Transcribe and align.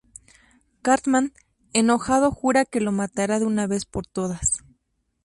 Cartman 0.81 1.31
enojado 1.73 2.31
jura 2.31 2.65
que 2.65 2.81
lo 2.81 2.91
matará 2.91 3.37
de 3.37 3.45
una 3.45 3.67
vez 3.67 3.85
por 3.85 4.07
todas. 4.07 4.63